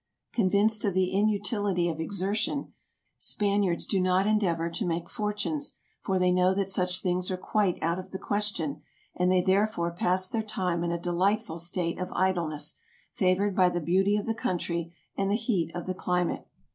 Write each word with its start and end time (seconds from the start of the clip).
Convinced 0.33 0.83
of 0.83 0.95
the 0.95 1.13
inutility 1.13 1.87
of 1.87 1.99
exertion, 1.99 2.73
Spaniards 3.19 3.85
do 3.85 4.01
not 4.01 4.25
endeavor 4.25 4.67
to 4.67 4.83
make 4.87 5.07
fortunes, 5.07 5.75
for 6.01 6.17
they 6.17 6.31
know 6.31 6.55
that 6.55 6.69
such 6.69 7.03
things 7.03 7.29
are 7.29 7.37
quite 7.37 7.77
out 7.83 7.99
of 7.99 8.09
the 8.09 8.17
question; 8.17 8.81
and 9.15 9.31
they 9.31 9.43
there 9.43 9.67
fore 9.67 9.91
pass 9.91 10.27
their 10.27 10.41
time 10.41 10.83
in 10.83 10.91
a 10.91 10.97
delightful 10.97 11.59
state 11.59 11.99
of 11.99 12.11
idleness, 12.13 12.77
favored 13.13 13.55
by 13.55 13.69
the 13.69 13.79
beauty 13.79 14.17
of 14.17 14.25
the 14.25 14.33
country 14.33 14.91
and 15.15 15.29
the 15.29 15.35
heat 15.35 15.69
of 15.75 15.85
the 15.85 15.93
climate. 15.93 16.47